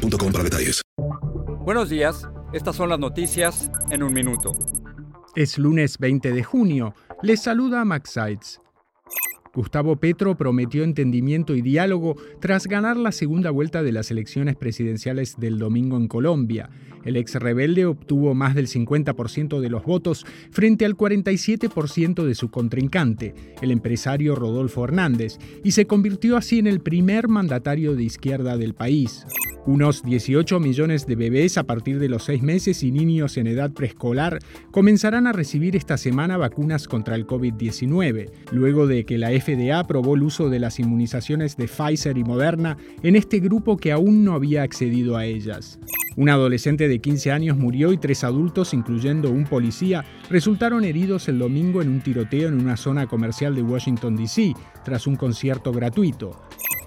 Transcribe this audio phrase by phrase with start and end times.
[0.00, 0.82] para detalles.
[1.64, 4.52] Buenos días, estas son las noticias en un minuto.
[5.36, 6.94] Es lunes 20 de junio.
[7.22, 8.60] Les saluda Max Seitz.
[9.52, 15.36] Gustavo Petro prometió entendimiento y diálogo tras ganar la segunda vuelta de las elecciones presidenciales
[15.38, 16.70] del domingo en Colombia.
[17.04, 22.50] El ex rebelde obtuvo más del 50% de los votos frente al 47% de su
[22.50, 28.56] contrincante, el empresario Rodolfo Hernández, y se convirtió así en el primer mandatario de izquierda
[28.56, 29.26] del país.
[29.66, 33.70] Unos 18 millones de bebés a partir de los seis meses y niños en edad
[33.70, 34.38] preescolar
[34.70, 40.14] comenzarán a recibir esta semana vacunas contra el COVID-19, luego de que la FDA aprobó
[40.14, 44.32] el uso de las inmunizaciones de Pfizer y Moderna en este grupo que aún no
[44.32, 45.78] había accedido a ellas.
[46.16, 51.38] Un adolescente de 15 años murió y tres adultos, incluyendo un policía, resultaron heridos el
[51.38, 56.40] domingo en un tiroteo en una zona comercial de Washington, D.C., tras un concierto gratuito.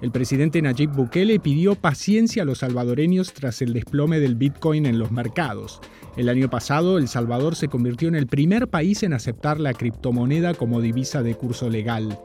[0.00, 4.98] El presidente Nayib Bukele pidió paciencia a los salvadoreños tras el desplome del Bitcoin en
[4.98, 5.80] los mercados.
[6.16, 10.54] El año pasado, El Salvador se convirtió en el primer país en aceptar la criptomoneda
[10.54, 12.18] como divisa de curso legal.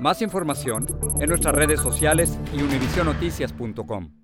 [0.00, 0.86] Más información
[1.20, 4.23] en nuestras redes sociales y univisionoticias.com.